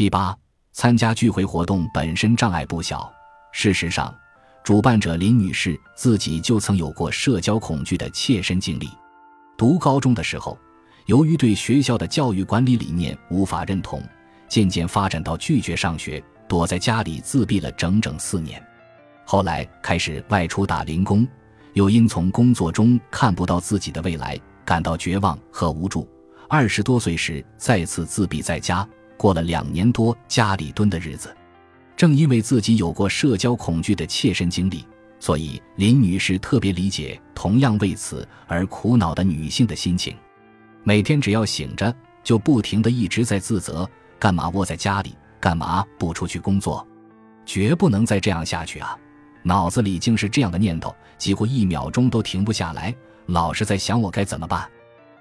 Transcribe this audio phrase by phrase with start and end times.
[0.00, 0.34] 七八，
[0.72, 3.12] 参加聚会活动本身障碍不小。
[3.52, 4.10] 事实上，
[4.64, 8.88] 主办者林女士自己就曾有过社交恐惧的切身经历。
[9.58, 10.58] 读高中的时候，
[11.04, 14.02] 由于对学校的教育管理理念无法认同，
[14.48, 18.58] 渐渐发展到拒绝上学，躲在家里自闭了整整四年。
[19.26, 21.28] 后来开始外出打零工，
[21.74, 26.08] 又因从工作中看不到自己的未来，感到绝望和无助。
[26.48, 28.88] 二十多岁时，再次自闭在家，
[29.20, 31.36] 过了两年多家里蹲的日子。
[31.94, 34.82] 正因为自己有过社交恐惧的切身经历。
[35.18, 40.16] 所以，林女士特别理解同样为此而苦恼的女性的心情。
[40.82, 41.94] 每天只要醒着，
[42.24, 43.86] 就不停的一直在自责：
[44.18, 45.14] 干嘛窝在家里？
[45.38, 46.86] 干嘛不出去工作？
[47.44, 48.96] 绝不能再这样下去啊！
[49.42, 52.94] 脑子里竟是这样的念头，几乎一秒钟都停不下来，
[53.26, 54.66] 老是在想我该怎么办？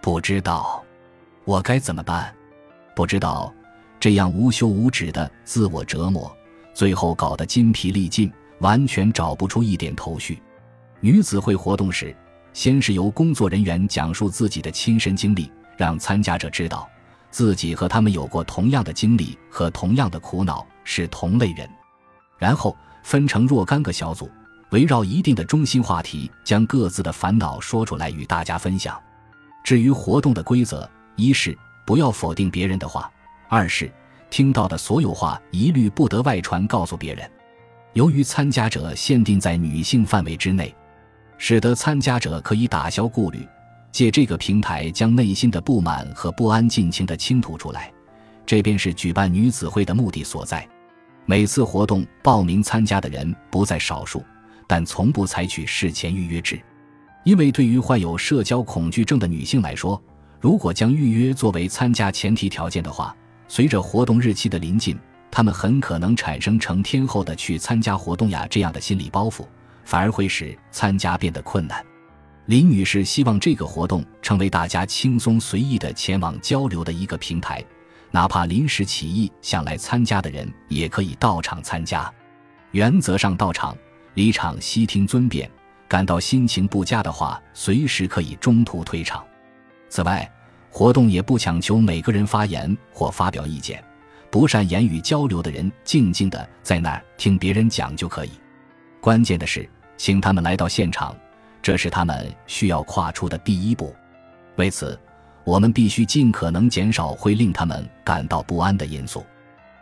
[0.00, 0.82] 不知道，
[1.44, 2.34] 我该怎么办？
[2.96, 3.52] 不知道，
[4.02, 6.36] 这样无休无止的自我折磨，
[6.74, 8.28] 最后搞得筋疲力尽。
[8.58, 10.40] 完全找不出一点头绪。
[11.00, 12.12] 女子会活动时，
[12.52, 16.88] 先是由工作人员讲述自己的亲身经历，让参加者知道
[17.30, 21.68] 自己和他们有过同样的经历和同样的苦恼，是同类人。
[22.38, 24.28] 然后分成若干个小组，
[24.70, 29.00] 围绕一定的中心话题，将各自的烦恼说出来与大家分享。
[29.62, 33.10] 至于活动的规则，一是不要否定别人的话，
[33.52, 33.92] 二是
[34.30, 37.30] 听到的所有话一律不得外传告诉别人。
[37.92, 40.74] 由于参加者限定在女性范围之内，
[41.36, 43.46] 使得参加者可以打消顾虑，
[43.90, 47.92] 借这个平台将内心的不满和不安尽情地倾吐出来，
[48.46, 50.66] 这便是举办女子会的目的所在。
[51.26, 54.24] 每次活动报名参加的人不在少数，
[54.66, 56.58] 但从不采取事前预约制，
[57.22, 60.02] 因为对于患有社交恐惧症的女性来说，
[60.40, 63.14] 如果将预约作为参加前提条件的话，
[63.54, 64.98] 随着活动日期的临近。
[65.30, 69.44] 他们很可能产生成天后的去参加活动呀这样的心理包袱，
[69.84, 71.84] 反而会使参加变得困难。
[72.46, 77.62] 林女士希望这个活动成为大家轻松随意的前往交流的一个平台，
[78.10, 82.10] 哪怕临时起意想来参加的人也可以到场参加。
[82.70, 83.76] 原则上到场，
[84.14, 85.50] 离场悉听尊便。
[85.86, 89.22] 感到心情不佳的话，随时可以中途退场。
[89.90, 90.30] 此外，
[90.72, 93.84] 活动也不强求每个人发言或发表意见。
[94.30, 98.30] 不善言语交流的人，静静的在那儿听别人讲就可以。
[98.98, 99.68] 关键的是，
[99.98, 101.14] 请他们来到现场，
[101.60, 103.94] 这是他们需要跨出的第一步。
[104.56, 104.98] 为此，
[105.44, 109.22] 我们必须尽可能减少会令他们感到不安的因素。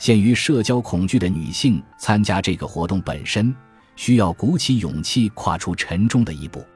[0.00, 3.54] 陷于社交恐惧的女性参加这个活动本身，
[3.94, 6.66] 需要鼓起勇气跨出沉重的一步。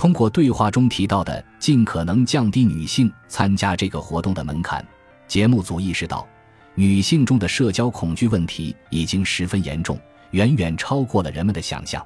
[0.00, 4.82] 通过对话中提到的尽可能降低女性参加这个活动的门槛，
[5.28, 6.26] 节目组意识到。
[6.74, 10.00] 女性中的社交恐惧问题已经十分严重，
[10.30, 12.02] 远远超过了人们的想象。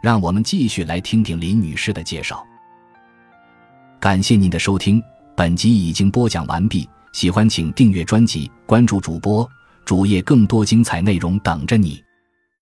[0.00, 2.40] 让我们继续来听听林女士的介绍。
[3.98, 5.02] 感谢您的收听，
[5.34, 6.88] 本集已经播讲完毕。
[7.10, 9.50] 喜欢请订阅专辑，关注主播
[9.84, 12.03] 主页，更多精彩内容等着你。